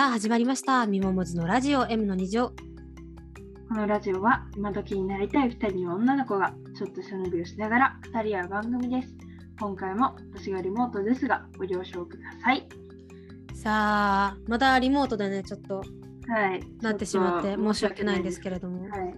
[0.00, 0.86] さあ始まりました。
[0.86, 2.54] みももずのラジオ M の2乗。
[3.68, 9.14] このラジオは今時になりたい2人の女の子がちょっと背伸びをしながら2人や番組です。
[9.60, 12.66] 今回も私がリモートですがご了承ください。
[13.52, 15.82] さあ、またリモートでね、ちょっと
[16.28, 16.62] はい。
[16.80, 19.14] なってしまって申し訳ないんですけれども、はい。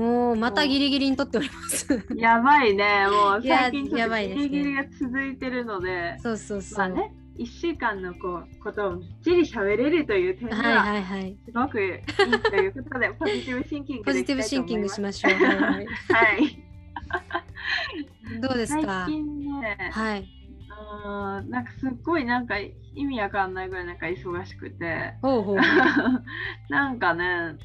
[0.00, 2.06] もうまたギリギリに撮っております。
[2.16, 3.06] やばいね。
[3.10, 6.78] もう最近ちょっとギリギリが続いてるので、そうそうそう。
[6.78, 10.84] まあね、1週間のこうことをみっちり喋れるという点では。
[11.44, 12.00] すごくいい
[12.50, 15.32] ということで、 ポジティブシンキングポジティブシンキングしましょう。
[15.34, 16.64] はいはい、はい。
[18.40, 20.28] どうです最か近ね、はい。
[21.48, 25.56] なんかすっごいなんか意味わかんないぐらいなんか忙しくてほうほう。
[26.70, 27.56] なんかね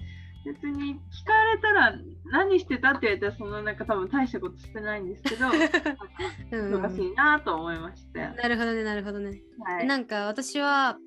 [0.45, 1.93] 別に聞かれたら
[2.31, 9.41] 何してたって言われたらそのなんか多分大したことしてないんですけど うん忙しいなと思いまして、なるほどね、なるほどね。
[9.59, 10.97] はい、なんか私は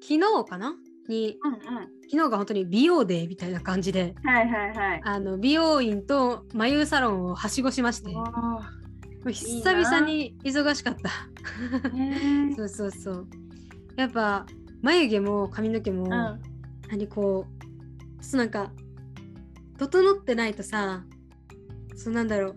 [0.00, 0.74] 昨日かな？
[1.08, 1.60] にうんうん。
[2.02, 5.00] 昨日が本当に美容デーみたいな感じではいはいはい。
[5.04, 8.12] あの美容院と眉サロンをはしごしまして。
[9.24, 11.10] 久々に忙しかった。
[12.56, 13.28] そうそうそう。
[13.96, 14.46] やっぱ
[14.82, 16.40] 眉毛も髪の毛も、うん。
[16.90, 17.71] 何こう
[18.22, 18.70] そうなんか
[19.78, 21.02] 整ってないとさ
[21.96, 22.56] そうなんだろう。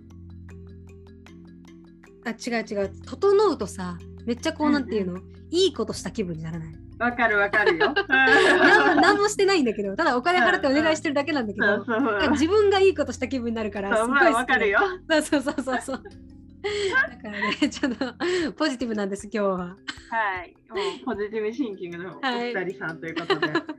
[2.25, 2.91] あ違う違う。
[3.05, 5.19] 整うとさめっちゃこうなんていうの、
[5.51, 6.73] いいことした気分にならない？
[6.97, 7.93] わかるわかるよ。
[8.07, 14.79] なん何もしてないんだけどただお金払ってお願いしてるだけなんだけど、そうそうなんか自分がいいことした気分になるからすごいわかるよ。
[15.09, 16.03] そうそうそうそうそう。
[16.03, 19.57] だからねちょっとポジティブなんです今日は。
[19.57, 19.75] は
[20.43, 20.55] い。
[20.69, 20.75] も
[21.13, 23.74] うポジティブシンキングのお二人さんということで、と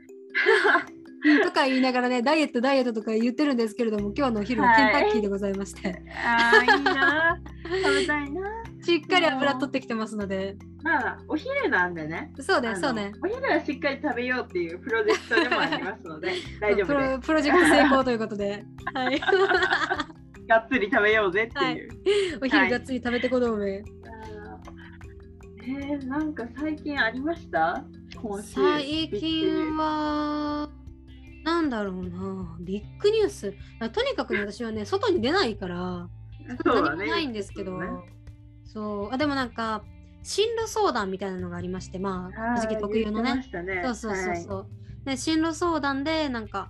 [1.57, 7.39] か言いながらねダイエットダイエットとか言ってるんですけれども今日のお昼はケンタッキーでございまして、ああいいな
[7.83, 8.41] 食べたいな
[8.83, 10.55] しっかり油取ってきてますので。
[10.83, 12.31] まあお昼なんでね。
[12.39, 19.23] そうねそうねお昼はしっかり食べようっていうプロジェクトでもありますので 大丈プ夫でロプロジェクト成功ということで、はい、す
[20.47, 21.89] がっつり食べようぜっていう、
[22.41, 23.87] お昼がっつり食べてこどめ、あー。
[25.69, 27.83] えー、なんか最近ありました？
[28.41, 30.69] 最近は
[31.47, 32.57] なんだろうな。
[32.59, 33.53] ビッグニュース。
[33.79, 36.09] あとにかくね 私はね外に出ないから
[36.65, 37.99] 何もないんですけど、そうだね。
[38.65, 39.13] そう。
[39.13, 39.81] あでもなんか
[40.23, 43.35] 進路相談みたいなのがありましてまあ藤木特有のね。
[43.63, 43.81] ね。
[43.81, 44.41] そうそうそうはい。
[44.43, 44.67] そう、
[45.05, 46.69] で進路相談でなんか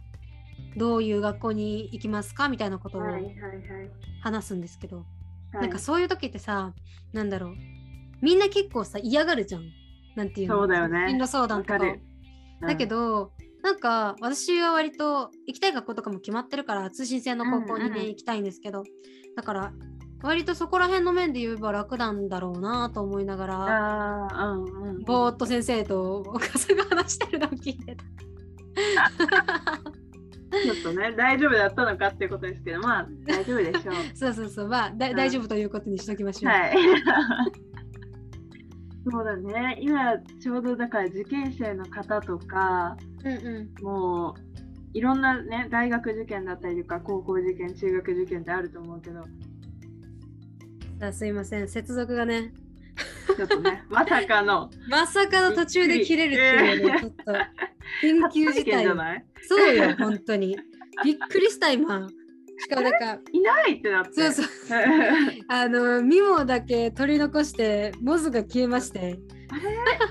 [0.76, 3.32] どういう学校に行きますかみたいなことをはいはいはい。
[4.22, 5.04] 話すんですけど、は
[5.54, 5.62] い。
[5.62, 6.76] なんかそういう時ってさ
[7.14, 7.56] なんだろう。
[8.22, 9.64] みんな結構さ嫌がるじゃん。
[10.16, 10.58] なんていうの。
[10.60, 11.08] そうだよね。
[11.10, 12.00] 進路相談とかかる。
[12.62, 13.32] だけど、
[13.68, 18.84] なんか私は割と行きたい学校とかも決まってるから通信制の高校にね、行きたいんですけど
[19.36, 19.74] だから
[20.24, 28.04] 割とそこら辺の面で言えば楽なんだろうなと思いながらうんうんぼーっと先生とお母さんが話してるのを聞いてた。
[30.64, 36.54] ちょっとね大丈夫だったのかっていうことですけどまあ大丈夫でしょう そうそうそうまあだうん大丈夫ということにしときましょう。
[36.54, 36.78] はい。
[39.10, 39.78] そうだね。
[39.82, 43.84] 今ちょうどだから受験生の方とか、うんうん。
[43.84, 44.42] もう
[44.94, 49.22] いろんなね大学受験だったりとか高校受験、中学受験ってあると思うけど、
[51.00, 52.54] さあすいません接続がね。
[53.36, 54.70] ちょっとねまさかの。
[54.90, 57.32] まさかの途中で切れるっていうねちょっと
[58.04, 59.26] 緊急事態じゃない？
[59.48, 60.58] そうよ本当に。
[61.04, 62.08] びっくりした今。
[62.60, 64.14] しかもなんかいないってなって。
[64.14, 64.48] そうそう。
[65.48, 69.20] あのミモだけ取り残してモズが消えまして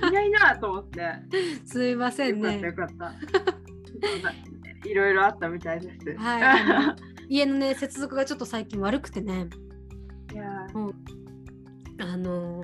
[0.09, 1.15] いないなと思って。
[1.65, 4.89] すいませんよかったねよかった。
[4.89, 6.17] いろいろあったみたいです。
[6.17, 6.97] はい。
[7.29, 9.49] 家のね接続がちょっと最近悪くてね。
[10.33, 10.95] いやもう
[11.99, 12.63] あの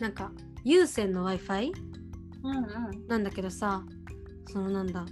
[0.00, 0.32] なんか
[0.64, 1.72] 有線の w i f i
[2.42, 3.06] うんうん。
[3.06, 3.84] なんだけどさ
[4.46, 5.06] そのなんだ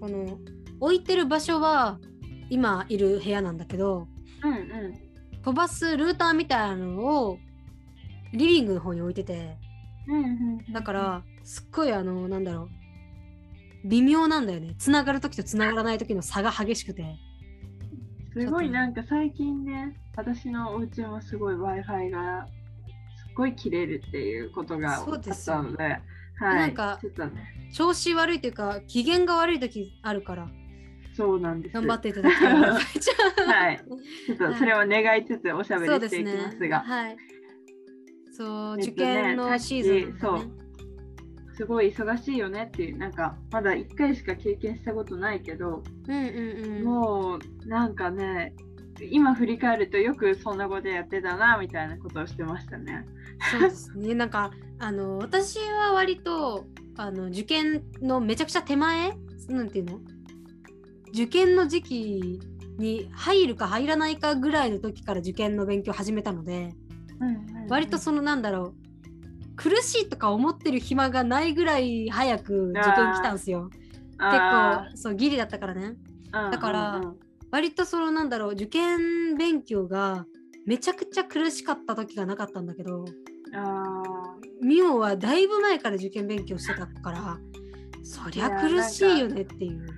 [0.00, 0.38] この
[0.80, 1.98] 置いてる場所は
[2.50, 4.08] 今いる部屋なんだけど
[4.44, 5.42] うんうん。
[5.42, 7.38] 飛ばすルーターみたいなのを
[8.32, 9.56] リビングの方に置いてて
[10.72, 12.68] だからすっごいあのなんだろう。
[13.84, 14.74] 微妙なんだよね。
[14.78, 17.16] つながる時とつながらない時の差が激しくて。
[18.32, 26.00] すごいなんか最近ね、私のお家もすごい Wi-Fi がすっごい切れるっていうことがあっですよたので、はい、
[26.40, 30.48] なんかね、調子悪いというか機嫌が悪い時あるから
[31.16, 31.74] そうなんです。
[31.74, 32.74] 頑張っていただきたいな。
[32.78, 32.84] はい。
[32.94, 37.16] ちょっとそれを願いつつおしゃべりしていきますが、はい
[38.38, 40.50] そう、受験のシーズンなんだね、
[41.56, 46.84] すごい忙しいよねっていう、なんかまだ1回しか経験したことないけど、うんうんうん。
[46.84, 48.54] もうなんかね、
[49.10, 53.04] 今振り返るとよくそんなことやってたなみたいなことをしてましたね。
[53.50, 54.14] そうですね。
[54.14, 59.12] なんかあの私は割とあの受験のめちゃくちゃ手前
[59.48, 60.00] なんていうの？
[61.12, 62.40] 受験の時期
[62.78, 66.74] に入るか入らないかぐらいの時から受験の勉強始めたので
[67.68, 68.88] 割とそのなんだろう
[69.56, 73.70] 苦しいとか思ってる暇がないぐらい早く受験来たんですよ。
[73.70, 75.96] 結構そうギリだったからね。
[76.32, 77.02] 構だから
[77.50, 80.26] 割とそのなんだろう受験勉強が
[80.66, 83.04] めちゃくちゃ苦しかった時がなかったんだけど
[83.54, 84.02] あ
[84.62, 87.38] ミオはだいぶ前から受験勉強してたから
[88.02, 89.97] そりゃ苦しいよねっていう。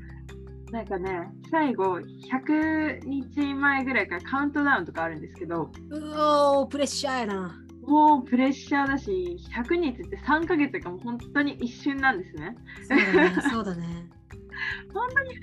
[0.71, 7.57] ーなんかね最後100日前ぐらいからカウントダウンとかあるんですけどうおープレッシャーやな。
[7.83, 12.55] もうプレッシャーだし100日って3ヶ月がもう本当に一瞬なんですね
[13.51, 14.07] そうだねね。
[14.93, 15.35] 本当に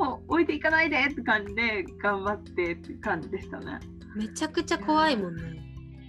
[0.00, 3.78] もう置いていかないでって感じで頑張ってって感じでしたね
[4.16, 5.42] めちゃくちゃ怖いもんね。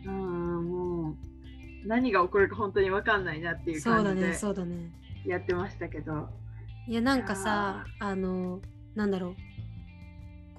[0.06, 1.16] うんもう
[1.88, 4.92] 何が起こるか本当に分かんないなっていうそうだね感じでそうだね。
[5.26, 6.30] やってましたけど
[6.88, 8.62] いやなんかさあの
[8.96, 9.36] なんだろう。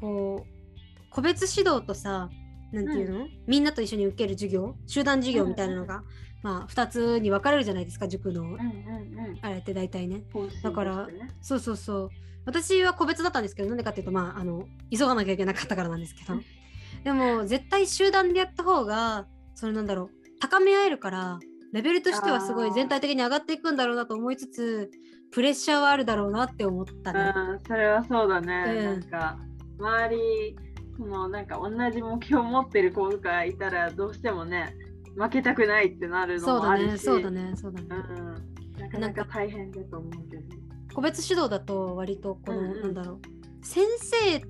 [0.01, 0.57] こう
[1.11, 2.29] 個別指導とさ
[2.73, 4.75] なんていうの、みんなと一緒に受ける授業？
[4.87, 6.03] 集団授業みたいなのが、
[6.43, 8.43] まあ2つに分かれるじゃないですか塾の。
[8.43, 9.39] うんうんうん。
[9.41, 10.25] あれって大体ね。
[10.63, 11.09] だから
[11.41, 12.11] そうそうそう。
[12.45, 16.35] 私は個別だったんですけどなんでかっていうとまああの急がなきゃいけなかったからなんですけど。
[17.05, 20.11] でも絶対集団でやった方がそれなんだろう。
[20.41, 21.39] 高め合えるから
[21.77, 24.91] レベルとしてはすごい全体的に上がっていくんだろうなと思いつつ
[25.31, 27.35] プレッシャーはあるだろうなって思ったね。
[27.37, 28.85] うん、それはそうだね、うん。
[28.85, 29.39] なんか
[29.79, 30.57] 周り
[30.97, 34.75] そのなんか同じ目標を持ってる子がいたらどうしてもね
[35.19, 36.93] 負けたくないってなるのそうだもあるし。
[36.93, 37.89] ねそうだねそうだね。
[37.91, 40.43] うん、なかなか大変だと思うけど。
[40.95, 42.81] 個別指導だと割とこの、うんうん。
[42.81, 43.21] なんだろ
[43.63, 43.67] う。
[43.67, 44.41] 先生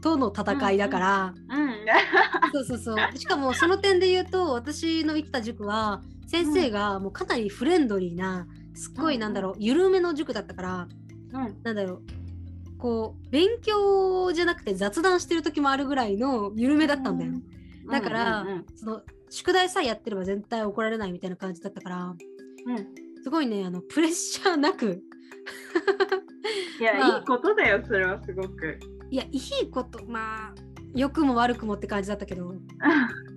[0.00, 1.66] との戦いだから、うん
[2.52, 3.18] そうそうそう。
[3.18, 10.88] しかもその点で言うと私の行ってた塾は先生がもうかなりフレンドリーなすっごいなんだろう緩めの塾だったから
[11.32, 11.62] うん。
[11.62, 12.02] なんだろう
[12.78, 17.32] こう勉強じゃなくて雑談してる時もあるぐらいの緩めだったんだよ、
[17.90, 22.86] だから、うんうんその宿題さえやってれば絶対怒られないみたいな感じだったからうんうん。
[23.24, 25.02] すごいねあのプレッシャーなく。
[26.78, 28.78] いや、 まあいいことだよそれはすごく。
[29.10, 29.30] いやい
[29.62, 30.54] いことまあ
[30.94, 32.54] 良くも悪くもって感じだったけど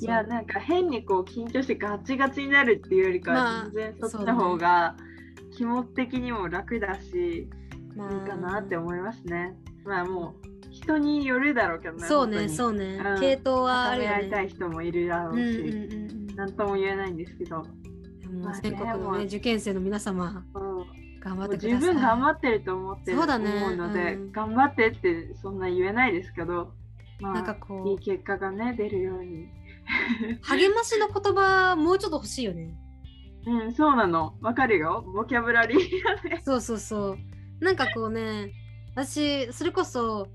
[0.00, 4.96] いやなんか変にこう緊張してガチガチになるっていうよりかまはあ全然そっちの方が
[5.56, 7.48] 気持ち的にも楽だし
[7.96, 8.12] まあ。
[8.12, 9.54] いいかなって思いますね。
[9.84, 12.06] まあもう人によるだろうけどね。
[12.06, 12.48] そうねう。
[12.48, 13.20] そうね、うん。
[13.20, 14.14] 系統はあるよね。
[14.14, 16.36] 合いたい人もいるだろうんううんし、うん。
[16.36, 17.62] なんとも言えないんですけど、
[18.42, 20.42] まあね全国のね受験生の皆様
[21.20, 21.94] 頑張ってください。
[21.94, 24.32] 分頑張ってると思ってるそうだね思うので、うん。
[24.32, 26.72] 頑張ってってそんな言えないですけど、
[27.20, 29.48] まあ、なんかこういい結果がね出るように。
[30.42, 32.76] 励ましの言葉もうちょっと欲しいよね
[33.46, 34.34] うん、そうなの。
[34.40, 35.02] わかるよ。
[35.14, 35.80] ボキャブラリー。
[36.44, 38.52] そうそうそうなんかこうね
[38.94, 40.28] 私それこそ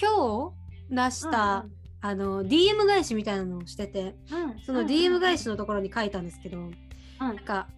[0.00, 0.52] 今
[0.90, 1.66] 日出した、
[2.00, 6.70] あの DM 返しみたいなのをしててうんうんその DM 返しのところに書いたんですけど、うん
[7.18, 7.68] なんか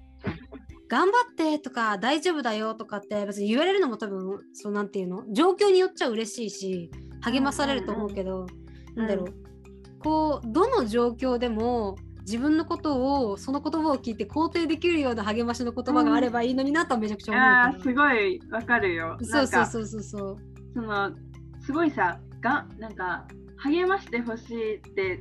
[0.89, 5.25] 頑張ってとか大丈夫だよとかって別に言われるのも多分そうなんていうの？
[5.33, 6.91] 状況によっちゃ嬉しいし
[7.22, 8.46] 励まされると思うけど、
[8.94, 9.34] なんだろう、
[9.99, 19.18] こうどの状況でも自分のことをその言葉を聞いて肯定できるような励ましの言葉があればいいのになとはめちゃくちゃ思うああ、から、すごいわかるよ。
[19.23, 19.66] そうそうう。
[19.66, 20.02] そうそう。
[20.02, 20.37] そう
[20.75, 21.11] その
[21.61, 23.26] すごいさがなんか
[23.59, 25.21] 励ましてほしいって、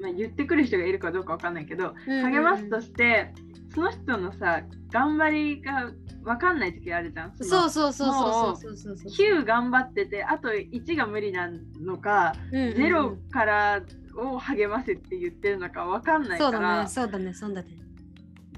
[0.00, 2.32] まあ、言ってくる人がいるかどうかわかんないけど、うんうんうん。
[2.32, 3.32] 励ますとして
[3.74, 5.90] その人のさ頑張りが
[6.24, 7.32] わかんない時あるじゃん。
[7.36, 11.50] そうそうそうそうそうそうそう9頑張っててあと1が無理な
[11.80, 13.82] のか、うんうんうんゼロから
[14.14, 17.68] を励ませって言ってるのかわかんないそうだねそうだねそうだね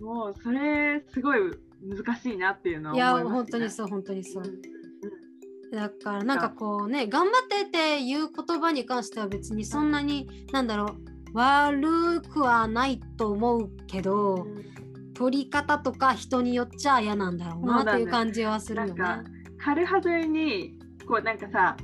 [0.00, 1.38] もうそれすごい
[1.82, 3.36] 難しいなっていうのはいや思います、ね。
[3.36, 4.60] 本当にそう本当にそううん
[5.70, 14.46] だからなんかこうね頑張ってっていう言葉に関しては別にそんなになんだろう悪くはないと思うけど、
[15.14, 18.94] 取り方とか人によっちゃ嫌なんだろうなっていう感じはするよね。
[18.94, 21.76] なんか軽はずみにこうなんかさ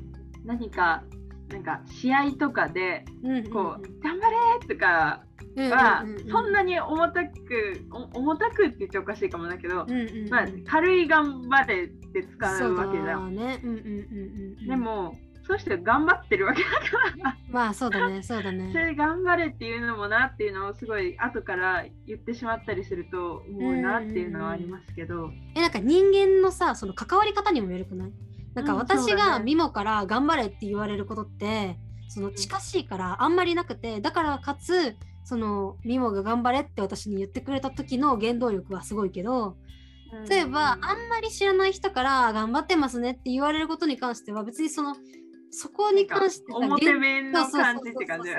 [0.44, 1.02] 何か
[1.50, 5.24] なんか試合とかでうんうんうんこう、頑張れとか
[5.56, 9.86] はそんなに重たくお重たくって言っちゃおかしいかもだけど、
[10.30, 13.18] まあ、軽い頑張れって使うわけじゃ。
[13.18, 13.60] んね。
[13.62, 14.66] うんうんうんうんうん。
[14.66, 15.16] でも
[15.46, 16.76] そうして頑張ってるわけだか
[17.24, 18.72] らまあそうだねそうだそね。
[18.72, 25.30] れ頑張れっていうのもなっていうのをすごい後から言ってしまったりすると思うなっていうのはありますけど。
[25.56, 28.12] えなんか人間のさその関わり方にもよるくない？
[28.54, 31.76] なんかうん私がミモから頑張れって言われることって
[32.08, 39.56] その近しいからあんまりなくてだからかつそのミモが頑張れって私に言ってくれた時の原動力はすごいけど
[40.28, 44.96] 例えばあんまり知らない人から頑張ってますねって言われることに関しては別にその
[45.50, 48.30] そこに関してさ表面の感じって感じ。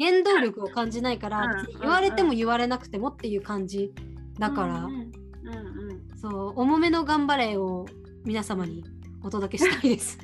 [0.00, 3.92] 原動力を感じないから、うん言われても言われなくてもっていう感じ
[4.38, 7.84] だから、うんうんうんうんそう重めの頑張れを
[8.24, 8.82] 皆様に
[9.22, 10.18] お届けしたいです。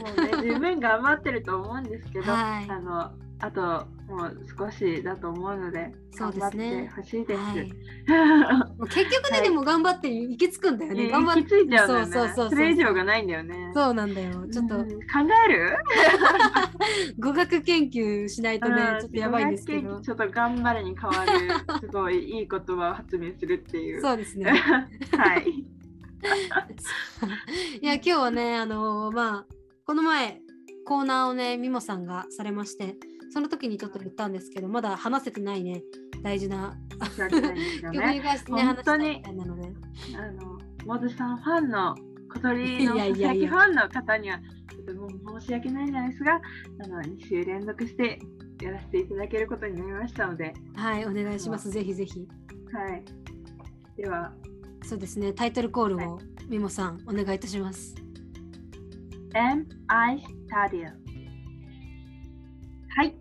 [0.00, 3.60] もうね、 十分頑張ってると思うんですけど、はいあのあと
[4.08, 7.40] もう少しだと思うので、そうで頑張ってすねほしいです。
[7.40, 7.68] はい、
[8.78, 11.10] もう結局ね、はいでも頑張って行き着くんだよね。
[11.10, 12.12] 頑張っ行き着いちゃうんだよね。
[12.12, 13.72] そうそうそうそれ以上がないんだよね。
[13.74, 14.48] そうなんだよ。
[14.50, 14.96] ちょっとうん考
[15.48, 15.76] える？
[17.20, 20.00] 語学研究しないとね、うんちょっとやばいんですけど。
[20.00, 24.00] ちょっと頑張れに変わる、すごいいい言葉を発明するっていう。
[24.00, 24.50] そうですね。
[25.14, 25.50] はい。
[27.82, 29.55] いや今日はねあのまあ
[29.86, 30.40] この前
[30.84, 32.96] コーナーをねミモさんがされまして
[33.32, 35.82] その時にちょっと言ったんですけどまだ話せてないね。
[36.22, 36.76] 大事な
[37.16, 37.42] 曲に
[38.00, 38.20] ね。
[38.20, 38.62] 関してね。
[38.62, 39.12] 話した本当に。
[39.12, 39.68] いみたいなので
[40.16, 41.94] あの、モズさんファンの、
[42.32, 43.28] 小鳥のいやいやいや。
[43.28, 46.40] 先ファンの方には、ちょっともう申し訳ないんですが、
[46.84, 48.18] あの、2週連続して
[48.62, 51.70] やらせていただけることになりましたので、はいお願いします。
[51.70, 52.26] ぜひぜひ。
[52.72, 53.04] はい。
[53.96, 54.32] では、
[54.82, 55.32] そうですね。
[55.32, 58.05] タイトルコールをミモさんお願いいたします
[59.36, 60.92] Am I Stadia?
[62.96, 63.14] はい。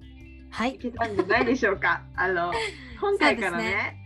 [0.49, 0.75] はい。
[0.75, 2.03] いけたんじゃないでしょうか。
[2.15, 2.53] あの、
[3.01, 3.97] 今回からね、ね。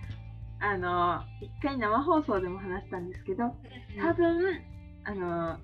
[0.60, 3.56] あの、一回生放送でも話したんですけど、
[4.02, 4.60] 多分、
[5.04, 5.60] あの、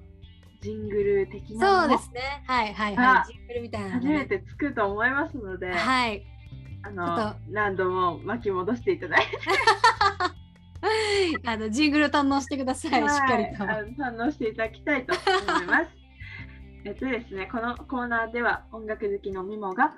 [0.61, 2.43] ジングル的なそうですね。
[2.45, 3.33] はいはいあはい。
[3.33, 6.23] ジングルみたいなの初ねめてつくと思いますので、はい。
[6.83, 9.39] あのっ何度も巻き戻していただいて、
[11.49, 15.15] あのジングル堪能してください、しっかりと堪能していただきたいと
[15.51, 16.04] 思います。
[16.85, 19.95] えっとですね、このコーナーでは音楽好きのミモが、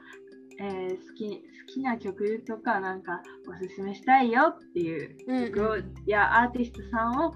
[0.59, 7.35] えー好き好きな曲とかなんかおすすめしたいよっていう曲を、うんうんやアーティストさんを、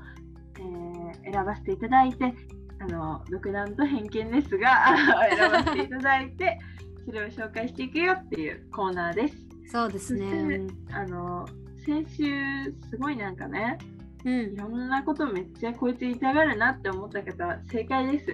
[0.57, 2.33] えー選ばせていただいて
[2.79, 4.95] あの独断と偏見ですが
[5.29, 6.59] 選ばせていただいて
[7.05, 9.35] それを紹介していくよっていうコーナーです。
[9.67, 11.45] そうですねそあの
[11.85, 13.77] 先週すごいなんかね
[14.25, 18.25] うんいろんなことめっちゃこいつ言いたがるなって思った方は正解です。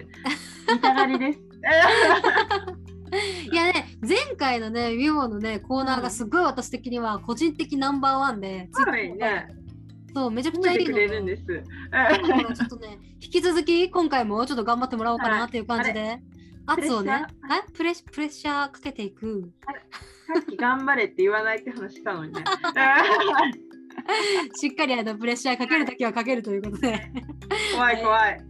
[0.66, 1.40] 言 いたがりです。
[3.50, 9.48] いやね前回のねミモのねコーナーがすごい私的には個人的ナンバーワンで、すごいね。
[10.14, 11.44] そうめちゃくちゃいいのんです。
[11.90, 16.20] だからちょっとね引き続き今回もちょっと頑張ってもらおうかなっていう感じで、
[16.66, 17.26] 圧をね
[17.74, 19.50] プレプレッシャーかけていく
[20.26, 22.44] さっき頑張れって言わないって話したのにね。
[24.60, 27.12] しっかりあのプレッシャーかけるときはかけるということで。
[27.74, 28.40] 怖い怖い。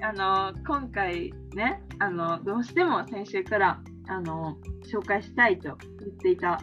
[0.00, 6.60] あの今回ねあのどうしても先週からあの紹介したいと言っていた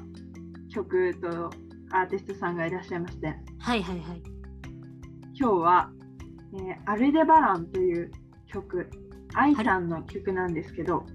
[0.70, 1.50] 曲と
[1.92, 3.28] アーティストさんがいらっしゃいまして。
[3.60, 4.22] はいはいはい。
[5.38, 5.92] 今日は、
[6.54, 8.12] えーアルデバランという
[8.48, 8.90] 曲。
[9.34, 11.06] 愛さんの曲なんですけど。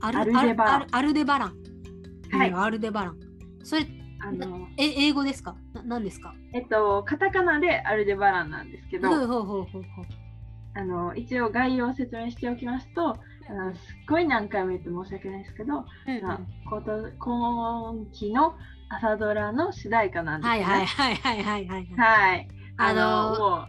[0.00, 0.86] アルデバラン。
[0.92, 1.54] アルデバラン。
[2.30, 2.50] はい。
[2.50, 3.18] うんアルデバラン。
[3.62, 5.56] それあのえ英語ですか？
[5.72, 6.34] な何ですか？
[6.52, 9.08] えっとカタカナでアルデバランなんですけど
[10.74, 15.82] あの一応概要を説明しておきますとあのすっごい何回も言って申し訳ないですけど、うん
[16.14, 17.12] うん。
[17.18, 18.54] 今期の
[18.88, 20.62] 朝ドラの主題歌なんですね。
[20.62, 21.86] はいはいはいはいはいはい。
[21.96, 22.48] はい。
[22.76, 22.92] ああ
[23.34, 23.68] のもう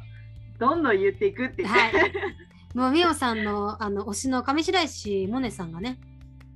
[0.59, 1.67] どんどん言っていくっていう。
[1.67, 1.91] はい。
[2.77, 5.97] もうみおさんのあの推しの上白石萌音さんがね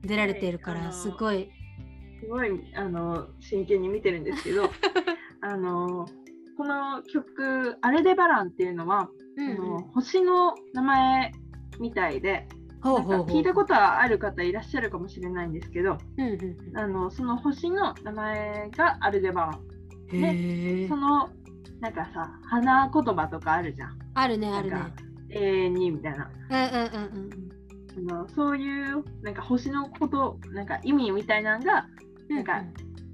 [0.03, 1.49] 出られているからすごい
[2.25, 4.63] すごいあの真剣に見てるんですけど、
[5.41, 6.07] あの
[6.57, 11.31] この曲「アルデバラン」っていうのは、うんあの星の名前
[11.79, 12.47] みたいで、
[12.81, 16.35] ほうほうほうなんか聞いたことはある方いらっしゃるかもしれないんですけど、うんう
[16.73, 19.59] んあのその星の名前がアルデバラン。
[20.13, 21.29] うんへえその
[21.79, 23.99] なんかさ花言葉とかあるじゃん。
[24.15, 24.77] あるねあるね
[25.29, 26.31] 永遠にみたいな。
[26.49, 27.55] うんうんうんうん
[27.97, 32.63] あのそういうなんか星のことなんか意味みたいなのがうんなんか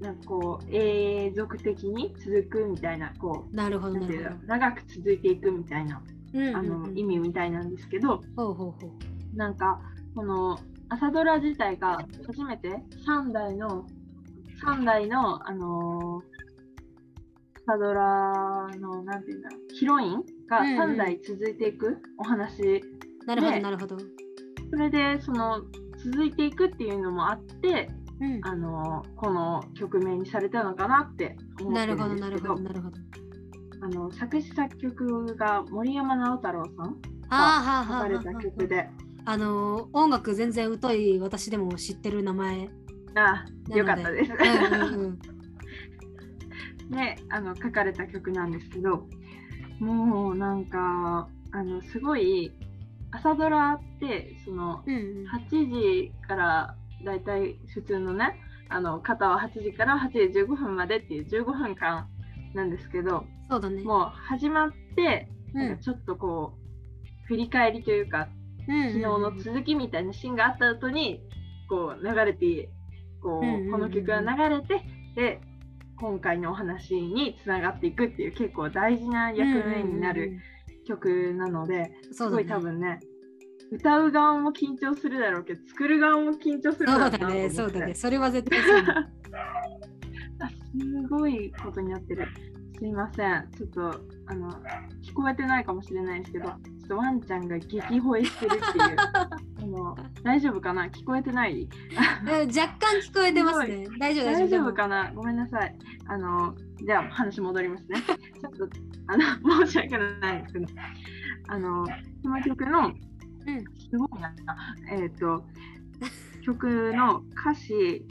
[0.00, 6.02] なんかこう永続的に続くみたいなこなるほうなるほの長く続いていくみたいな
[6.32, 6.56] どうんうんうん。
[6.56, 8.74] あの意味みたいなんですけどほうほうほ
[9.34, 9.36] う。
[9.36, 9.80] なんか
[10.14, 13.86] この朝ドラ自体が初めて3代の
[14.64, 16.32] 3代のあのー
[17.64, 20.80] 朝ドラのなんていうんだろうヒロインがうんうん。
[20.94, 22.82] 3代続いていくお話
[23.24, 23.98] なるほどでなるほど。
[24.70, 25.60] それでその
[26.02, 27.88] 続いていくっていうのもあって
[28.22, 28.40] うん。
[28.42, 32.54] あのこの曲名にされたのかなって思ってるなるほどんですけど。
[32.54, 32.96] なるほどなるほど
[33.84, 36.96] あの作詞作曲が森山直太朗さん
[37.30, 38.88] あーは書かれた曲で。
[39.24, 42.68] あのー音楽全然疎い私でも知ってる名前。
[43.16, 43.78] あで。
[43.78, 44.32] よかったです。
[44.32, 45.18] うんうんうん。
[46.94, 49.08] ねあの書かれた曲なんですけど
[49.80, 52.52] もうなんかあのすごい
[53.10, 55.26] 朝ドラってそのうんうん。
[55.28, 62.08] 8時からだいたい普通のねあの方は8時から8時15分までっていう15分間
[62.54, 63.82] なんですけどそうだね。
[63.82, 68.28] もう始まってうんなんかちょっとこう振り返りというか
[68.68, 71.20] うん昨日の続きみたいなシーンがあった後に
[71.68, 72.70] こう流れて
[73.22, 74.82] こうこの曲が流れて
[75.14, 75.40] で
[75.98, 80.38] 今回のお話につながっていくっていう結構大事な役目になる
[80.86, 81.92] 曲なので。
[82.12, 82.46] すごい。
[82.46, 82.98] 多分ね
[83.72, 87.94] 歌う側も緊張するだろうけど作る側も緊張するだろうそうだね、そうだね。
[87.94, 88.84] それは絶対そう
[90.78, 92.26] すごいことになってる。
[92.78, 93.48] すいません。
[93.56, 94.50] ちょっと、あの、
[95.02, 98.96] 聞こえてないかもしれないですけど、ちょっとワンちゃんが激吠えしてるっていう。
[99.62, 100.86] あの大丈夫かな？
[100.88, 101.68] 聞こえてない？
[102.28, 103.86] え若干聞こえてますね。
[104.00, 104.48] 大丈夫、大丈夫。
[104.48, 105.12] 大丈夫かな？
[105.14, 105.76] ごめんなさい。
[106.08, 108.02] あの、じゃあ話戻りますね。
[108.02, 108.76] ちょっと、
[109.06, 110.66] あの、申し訳ないんですけど、
[111.48, 112.92] あの、この曲の、
[113.46, 114.34] うんすごいな、
[114.90, 115.44] えっ、と、
[116.44, 118.04] 曲の歌詞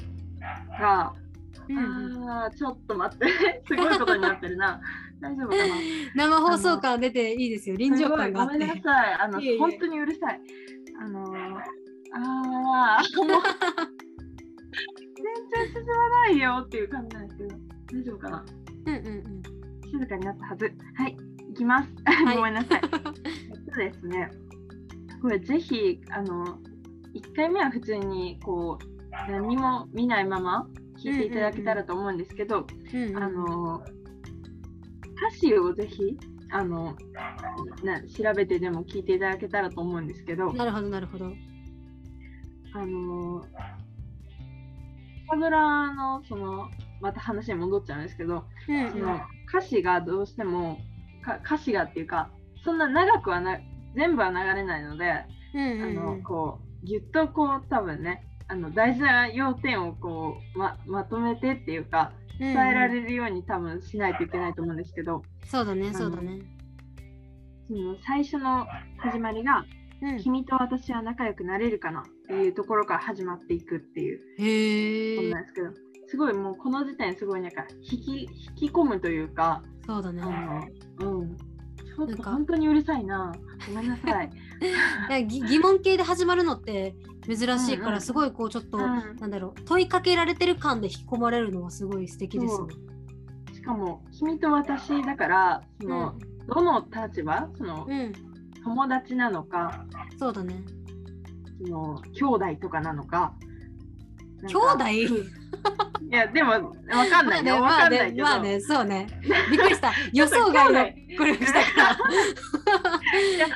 [0.80, 1.14] が、
[1.70, 3.28] うんうんあーちょっと待って、
[3.68, 4.82] すごいことになってるな。
[5.22, 5.76] 大丈夫かな？
[6.16, 7.76] 生放送感出ていいですよ。
[7.78, 8.82] 臨場感があっすごめんなて。
[8.82, 9.14] さい。
[9.14, 10.42] あの本当にうるさい。
[11.00, 11.58] あのー、
[12.14, 13.38] あう全然
[15.74, 17.56] 進まないよっていう感じなんですけど、
[18.00, 18.46] 大丈夫かな？
[18.88, 19.42] うんうんうん。
[19.90, 20.74] 静かになったはず。
[20.96, 21.16] はい、
[21.50, 21.90] 行きます。
[22.06, 22.82] はいごめんなさい。
[22.84, 24.30] えっとですね、
[25.22, 26.58] これぜひ、あの、
[27.14, 28.92] 1回目は普通にこう、
[29.32, 33.84] 何も見ないまま聞いていただけたらと思うんですけど、うんうんあの
[35.24, 36.18] 歌詞をぜひ
[36.50, 36.96] あの
[37.84, 41.32] な調べてでも聞いていただけたらと思うんですけど、なるほど、なるほど。
[42.74, 43.46] あの
[45.30, 46.70] サブラのその
[47.02, 50.80] また話に戻っちゃうんですけど、うんその歌詞がどうしても
[51.24, 52.32] か歌詞がっていうか
[52.64, 53.60] そんな長くはな
[53.96, 66.40] 全部は流れないので、うんうんあのうんこうぎゅっとこう多分ねあの大事な要点をこうままとめてっていうか伝えられるように多分しないといけないと思うんですけど、そうだね、のそうだね。
[67.68, 68.66] その最初の
[68.98, 69.64] 始まりが
[70.02, 75.68] うん「君と私は仲良くなれるかな」っていうところから始まっていくっていうへえことなんですけど
[76.08, 80.22] すごいもうこの時点すごいなんか引き引き込むというかそうだね。
[80.24, 81.38] あのうん
[81.96, 83.34] ちょっなんかと本当にうるさいな
[83.68, 84.32] ごめんなさい。
[85.22, 86.96] い疑問形で始まるのって
[87.28, 88.84] 珍しいから、うんうんすごいこうちょっと、うん
[89.20, 92.68] なんだろう問いかけられてる感で引き込まれるのはすごい素敵ですね。
[93.54, 96.16] しかも「君と私」だからその、
[96.48, 98.14] どの立場そのうん、うん、
[98.64, 99.86] 友達なのか
[100.18, 100.64] そうだね。
[101.64, 103.34] その兄弟とかなのか。
[104.48, 105.42] 兄弟？
[105.62, 109.08] かいやでもわかんないよ、わまあねかんないけど、まあね、そうね。
[109.50, 109.94] びっくりした。
[110.12, 110.86] 予想外の
[111.18, 111.98] これしたから。
[113.22, 113.48] いや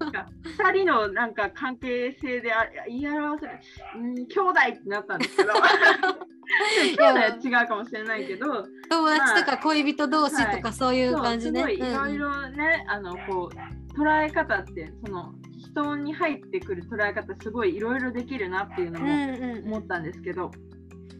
[0.00, 3.58] なんか二人のなんか関係性であ言い表せる、
[3.96, 11.60] うん、兄弟ってなったんですけど 兄弟は違うかもしれないけど友達とか恋人同士とかそういう感じね。
[11.60, 15.34] すごいいろいうんろね、あのこう捉え方ってその
[15.82, 20.50] 人に入ってくる捉え方すごいいろいろできるなっていうのもうんうんうん思ったんですけど、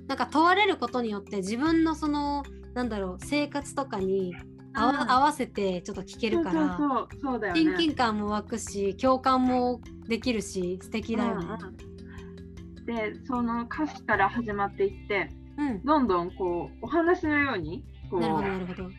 [0.09, 2.42] なんか問われることによって自分のその
[2.75, 4.35] なんだろう生活とかに
[4.73, 6.79] 合わ,、うん合わせてちょっと聞けるから。
[7.55, 11.47] 親近感も湧くし共感もできるし素敵だよね。
[11.47, 11.77] うんうん
[12.87, 17.85] でその歌詞から始まっていってうん、どんどんこうお話のように。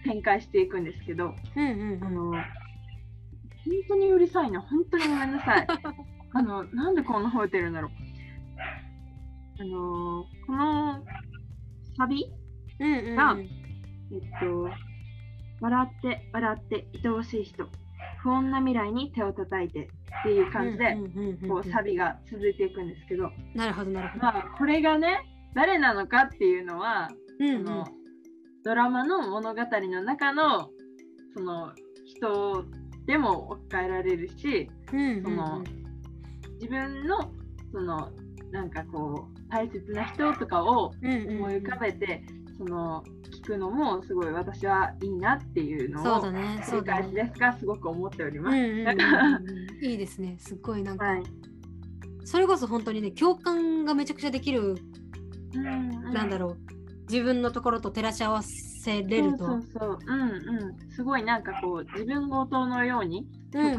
[0.04, 2.04] 展開していくんですけど、うんうんうん。
[2.04, 2.32] あの
[3.68, 4.62] 本当にうるさいな。
[4.62, 5.68] 本当にごめんなさい。
[6.34, 7.92] あのなんでこんな吠えてるんだろう。
[9.60, 11.04] あのこの
[11.98, 12.32] サビ
[12.80, 13.16] うんうんうん。
[13.16, 13.38] が
[14.12, 14.70] えっと
[15.60, 17.68] 笑って笑って愛おしい人。
[18.22, 19.90] 不穏な未来に手を叩いて。
[20.20, 20.98] っていう感じで、
[21.48, 24.24] こうサビが続いていくんですけど、なるほどなるほど。
[24.24, 25.20] まあこれがね
[25.54, 27.66] 誰なのかっていうのはうんうん。
[27.66, 27.88] その
[28.64, 30.70] ドラマの物語の中の
[31.36, 31.72] その
[32.06, 32.66] 人
[33.08, 35.24] でも置き換えられるしうんうんうん。
[35.24, 35.64] その
[36.60, 37.32] 自分の
[37.72, 38.12] その
[38.52, 41.38] なんかこう大切な人とかをうんうんうん。
[41.38, 42.24] 思い浮かべて、
[42.58, 47.08] その聞くのもすごい私はいいなっていうのをそうだねそ繰うだね。
[47.12, 48.58] り返しですがすごく思っております。
[48.58, 49.86] うんうんうんうん。
[49.86, 50.38] いいですね。
[50.40, 51.24] すっごいなんか、はい。
[52.26, 54.76] それこそ本当にね共感がめちゃくちゃできる、
[55.54, 56.58] なんだろろう。
[57.10, 58.50] 自分のところと照らし合わせ
[58.88, 59.46] れると。
[59.46, 63.72] そうそうそううんうんすごいなんかこう自分ごとのようにうんうん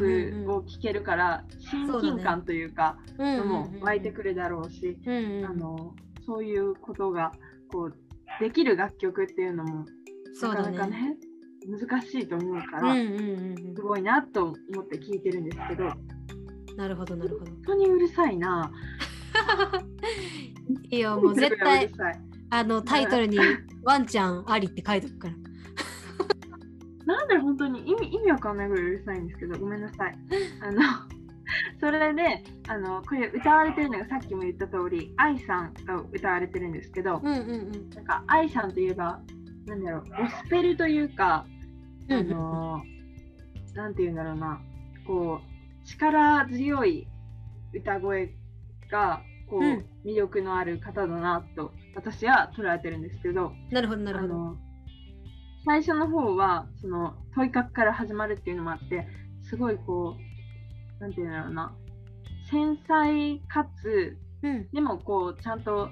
[0.45, 5.95] 曲を聴けるから親近感というかうんのも湧いてくるだろうし、うんうんうんあの
[6.25, 7.31] そういうことが
[7.71, 7.95] こう
[8.39, 9.85] できる楽曲っていうのも
[10.43, 11.17] なかなかね
[11.67, 16.77] 難しいと思うから、うんうんうんすごいなと思って聞いてるんですけどうん。
[16.77, 17.51] なるほどなるほど。
[17.51, 18.71] 本当にうるさいな。
[20.91, 21.89] いいよもう絶う対
[22.51, 23.37] あのタイトルに
[23.83, 25.33] ワンちゃんありって書いておくから。
[27.05, 30.17] なんで本当に意味意味わかんないぐらいうるさいんですけどごめんなさい。
[30.61, 30.81] あの
[31.79, 39.19] それであのこれ歌われてるのがさっきも言った通り愛さんが歌われてるんですけど、うんうんなんか愛さんといえば
[39.65, 40.07] なんだろうゴ
[40.45, 41.45] スペルというか、
[42.09, 42.19] うん。
[42.19, 42.83] あの
[43.75, 44.61] なんて言うんだろうな
[45.07, 47.07] こう力強い
[47.73, 48.33] 歌声
[48.91, 53.51] がこう、うん魅力のある方だなと私は捉えてるんですけど。
[53.69, 54.57] なるほどなるほど。
[55.65, 59.07] 最初の方はその問いかけから始まるっていうのもあって
[59.41, 60.15] すごいこ
[60.99, 61.75] うなんていうんだろうな
[62.49, 65.89] 繊細かつうんでもこうちゃんと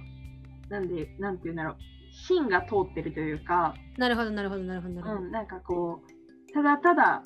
[0.70, 1.78] なんでなんていうんだろう
[2.12, 5.22] 芯が通ってるというか、なるほどなるほどなるほどなるほど。
[5.22, 7.22] うん、なんかこうただただ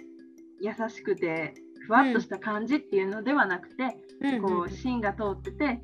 [0.60, 1.54] 優しくて
[1.88, 5.80] ふわっとした感じっていうのではなくて、うんこう芯が通ってて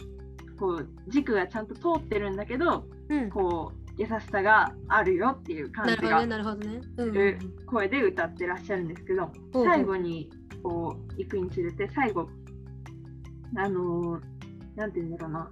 [0.60, 3.30] こう軸がちゃんと通ってるんだけどうん。
[3.30, 6.82] こう優しさがあるよっていう感じがなるほどねなるほどね。
[6.98, 10.30] うんうんる声で歌ってらっしゃるんですけど、ほう最後に
[10.62, 12.30] こう行くにつれて最後
[13.56, 14.22] あのー
[14.76, 15.50] なんて言うんだろうな。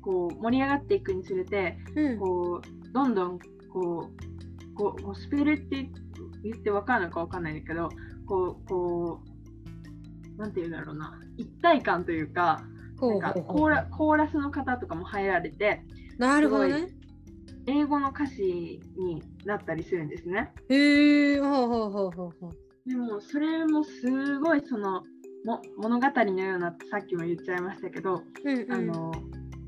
[0.00, 2.18] こう盛り上がっていくにつれてうん。
[2.18, 3.38] こうどんどん
[3.70, 5.90] こうゴゴスペルって
[6.42, 7.90] 言ってわかるのかわかんないんだけど
[8.26, 9.20] こうこ
[10.36, 12.71] うなんて言うんだろうな一体感というかほ
[13.08, 15.82] なんかコーラコーラスの方とかも入られて
[16.18, 16.88] なるほどすね。
[17.66, 20.52] 英語の歌詞になったりするんですね。
[20.68, 22.88] へえほうほうほうほうほう。
[22.88, 25.02] でもそれもすごいその
[25.44, 28.72] も物語のようなさっきも言っちゃいましたけど、うんうん。
[28.72, 29.12] あの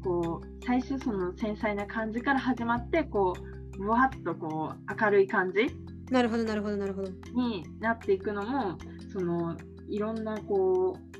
[0.02, 3.34] こう最初その繊細な感じから始まってこ
[3.76, 5.66] うぶわっとこう明るい感じ
[6.10, 7.10] なるほどなるほどなるほど。
[7.34, 8.76] になっていくのも
[9.12, 9.56] その
[9.88, 11.13] いろんなこう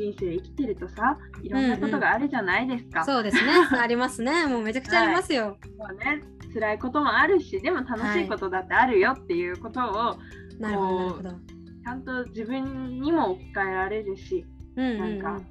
[0.00, 3.04] 人生生きてるとさいろんなことがあるじゃないですか。
[3.04, 3.52] そうですね。
[3.78, 4.46] ありますね。
[4.46, 5.58] もうめちゃくちゃありますよ。
[5.62, 10.18] そうね辛いこともあるしでも楽しいことだってあるよっていうことを
[10.58, 11.30] なるほどなるほど。
[11.30, 15.44] ちゃんと自分にも置き換えられるしうんうんうんなんか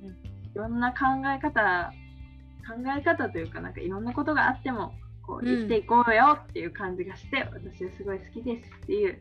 [0.55, 1.93] いろんな考え方
[2.67, 4.93] 考え方というかなんかいろんなことがあっても
[5.25, 9.19] こううん生きていこうよっていう感じがして、私はすごい好きですっていう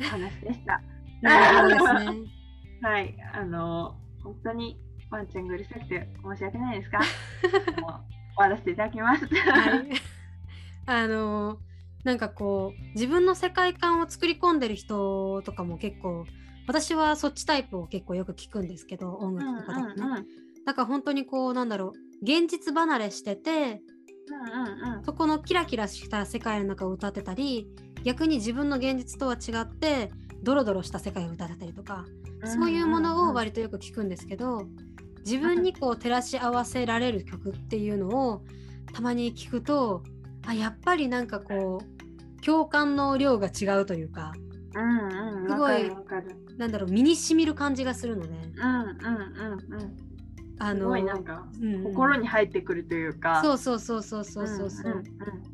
[0.00, 0.80] お話でした。
[1.20, 2.40] なるほどですね。
[2.82, 4.78] はい、あの本当に
[5.10, 7.00] ワンちゃんがうるさくて申し訳ないですが、
[7.80, 9.26] もう終わらせていただきます。
[9.26, 9.90] はい。
[10.86, 11.58] あの
[12.04, 16.24] なんかこう自分の世界観を作り込んでる人とかも結構
[16.66, 20.06] 私はそっちタイプを結構よく聞くんですけど音うんうん楽とかだとね。
[20.06, 20.26] うんうん
[20.66, 23.82] だから本当にこうなんだろう現実離れしてて
[24.28, 27.66] うんそこのキラキラした世界の中を歌ってたり
[28.04, 32.04] 逆に自分の現実とは違ってドロドロした世界を歌ってたりとか
[32.42, 34.66] うんそういうものを割とよく聞くんですけど
[35.24, 38.42] 自分にこう照らし合わせられる曲っていうのを
[38.92, 40.02] たまに聞くと
[40.46, 44.32] あやっぱりなんかこう共感の量が違うというか
[44.74, 45.90] うんうんすごい
[46.60, 48.96] なんだろう身にしみる感じがするので、うんうん
[49.72, 49.96] うんうん。
[50.58, 51.84] あのすごいなんかうんうん。
[51.84, 53.40] 心に入ってくるというか。
[53.42, 55.04] そうそうそうそうそうそうそう、んんん。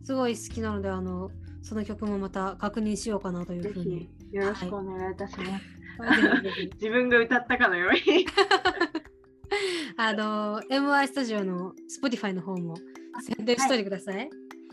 [0.03, 1.31] すごい好きなのであの
[1.63, 5.77] その曲もまた確認しようかなというぜふうにひよろしくお願いいたします。
[5.99, 8.27] ぜひぜひ自分が歌ったかのように。
[9.97, 12.75] あの MI スタジオの Spotify の方も
[13.23, 14.29] 宣伝しといてください。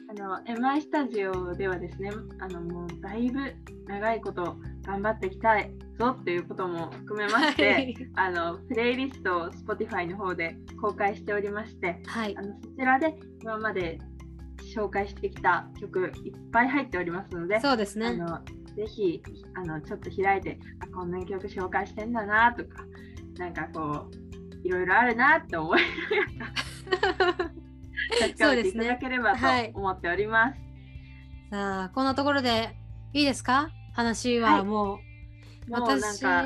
[0.10, 3.54] あの MI スタジオではですね、あのもうだいぶ
[3.88, 14.00] 長いこと頑張っていきたいぞっていうことも含めまして、はいあのプレイリストを Spotify の方で公開しておりまして、はいあのそちらで今まで
[14.76, 18.08] 紹介してきた曲いっぱい入っておりますので、そうですね。
[18.08, 18.40] あの
[18.76, 19.22] ぜひ
[19.56, 22.84] あのちょっと開いてあこんな曲紹介してんだなとか
[23.38, 25.82] なんかこういろいろあるなって思い
[26.40, 29.72] ながら確かめていただければとはい。
[29.74, 30.60] 思っております。
[31.52, 32.76] さあこんなところで
[33.14, 33.70] いいですか？
[33.94, 34.64] 話ははい。
[34.64, 35.00] も
[35.68, 36.46] う、もうなん私か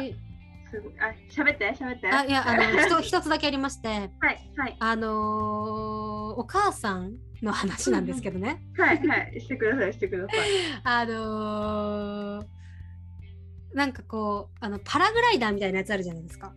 [0.71, 2.07] すごいあ喋って喋って。
[2.07, 2.55] あいやあ
[2.89, 8.63] の 一つだけありましてはいあのーお母さんの話なんですけどね。
[8.77, 10.49] はいはいしてくださいしてください。
[10.83, 12.45] あのー
[13.73, 16.53] なんかこうあのパラグライダーみたいなやつあるじゃないですか。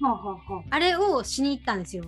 [0.00, 0.62] ほうほうほう。
[0.70, 2.04] あれをしに行ったんですよ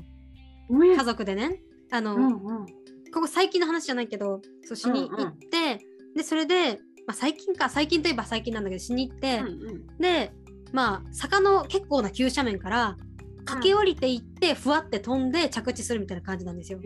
[0.70, 1.62] 家族でね。
[1.90, 2.66] あの、うんうん
[3.12, 6.74] ここ最近の話じゃないけどそうしに行って、でそれで、
[7.08, 10.32] まあ、最近か最近といえば最近なんだけどしに行って、うんうんで
[10.72, 12.96] まあ坂の結構な急斜面から
[13.44, 16.78] 駆け下りていって、ふわって飛んで着地するみたいな感じなんですよ。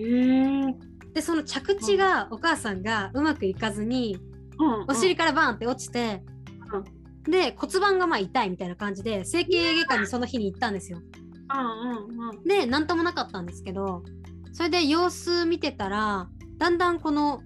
[1.13, 4.19] でその着地がお母さんがうまくいかずに
[4.89, 6.23] お尻からバーンって落ちて
[7.25, 11.01] で骨盤がまあ痛いみたいな感じで整形外科にその日に行ったんですよ。
[12.45, 14.03] で何ともなかったんですけど
[14.53, 17.43] それで様子見てたらだんだんこの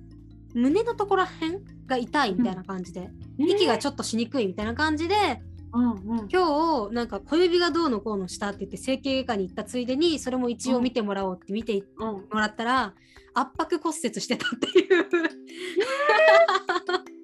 [0.54, 12.94] 胸のところらへんが痛いみたいな感じで、息がちょっとしにくいみたいな感じでと、うんうん、今日なんか小指がどうのこうのしたって言って整形外科に行ったついでにそれも一応見てもらおうって見てうん、もらったら
[13.34, 15.06] 圧迫骨折してたっていう。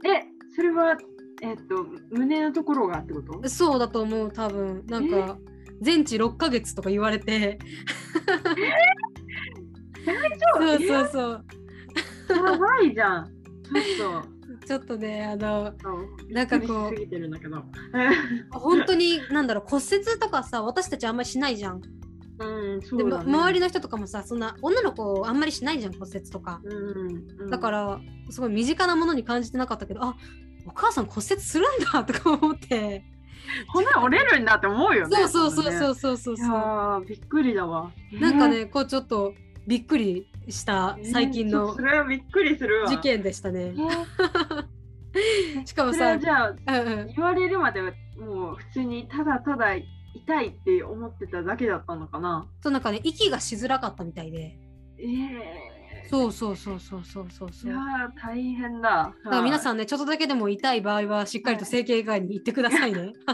[0.07, 0.97] え、それは、
[1.43, 3.49] えっと、胸のところがってこと？
[3.49, 4.85] そうだと思う多分。
[4.87, 5.39] なんか
[5.81, 7.59] 全治6ヶ月とか言われて。
[10.07, 10.61] 大丈夫？
[10.61, 11.45] そうそうそう。
[12.37, 13.27] やばいじゃん。
[13.27, 14.23] ちょっ
[14.67, 15.73] ちょっとねあの
[16.31, 16.95] なんかこう。
[18.51, 21.81] 本当になんだろう骨折とかさ私たちあんまりしないじゃん。
[22.37, 23.31] うん、そでうだ、ね。
[23.31, 26.61] も周りの人とかもさそんな女の子あんまりしないじゃん骨折とか。
[26.65, 28.01] うん、うん、だから
[28.31, 30.17] すごい身近なものに感じてなかったけどあ
[30.67, 33.05] お母さん骨折するんだとか思って。
[33.69, 35.17] 骨折れるんだって思うよね。
[35.17, 35.79] そうそうそうう。
[35.79, 36.49] そうそうそうそう。
[36.49, 37.93] ーびっくりだわ。
[38.13, 39.35] なんかねこうちょっと
[39.67, 42.89] びっくりしたえー、最近のそれはびっくりするわ。
[42.89, 43.73] 事件でしたねえ。
[43.73, 44.65] ー
[45.67, 52.49] しかもさ、じゃあうんうん、言われるまではもう普通にただただ痛いって思ってただけだったのかな？
[52.63, 54.59] そうなんかね息がしづらかったみたいで。
[54.99, 55.75] ええ
[56.07, 57.71] そうそうそうそうそうそうそう。
[57.71, 59.15] いやー大変だ。
[59.25, 63.13] だから皆んさんね、ちょっとだけでも痛い場合はしっかりと整形外科に行ってくださいね。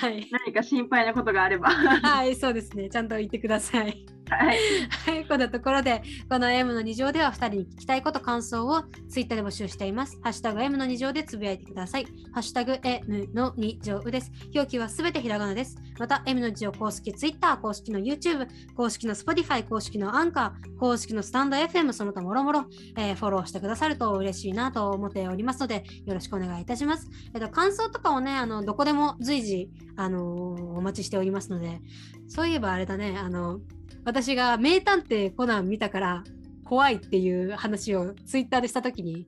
[0.00, 0.26] はい。
[0.30, 1.68] 何か心配なことがあれば。
[1.68, 2.88] ははい、そうですね。
[2.88, 4.06] ちゃんと言ってください。
[4.28, 4.58] はい。
[4.90, 10.18] はい、こんなところで、この M の2乗では2人に聞きたいこと、感想をツイッターで募集しています。
[10.22, 12.06] ハッシュタグ M の2乗でつぶやいてください。
[12.32, 14.32] ハッシュタグ M の2乗です。
[14.54, 15.76] 表記はすべてひらがなです。
[15.98, 27.10] また、M の2乗公式ツイッター、公式の YouTube、公式の Spotify、公式のアンカー、公式のスタンド FM、その他もろもろ、フォローしてくださると嬉しいなと思っておりますので、よろしくお願いいたします。
[27.34, 31.80] えっと、感想とかをね、あのどこでも随時、あのお待ちしておりますので、
[32.28, 33.60] そういえばあれだね、あの、
[34.04, 36.24] 私が名探偵コナン見たから
[36.64, 39.26] 怖いっていう話をツイッターでしたときに、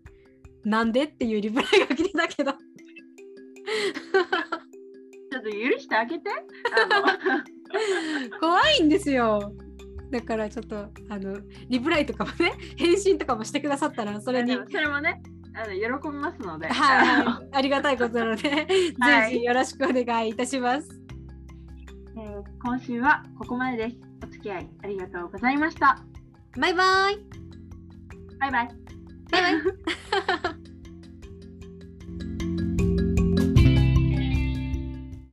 [0.65, 6.31] なんでっていうリプライが来てたけど、ちょっと許してあげて。
[8.41, 9.53] 怖いんですよ。
[10.11, 15.23] だからちょっと、あの、リプライとかもね、返信とかもしてくださったら、それに、それもね、
[15.55, 16.69] あの喜びますので。
[16.69, 18.51] はい、 ありがたいことなので、
[18.99, 20.89] はい随時よろしくお願いいたします。
[22.17, 24.04] えー今週はここまでです。
[24.25, 25.99] お付き合いありがとうございました。
[26.59, 27.19] バイバイ
[28.41, 28.69] バイバイ。
[29.31, 29.55] バイバイ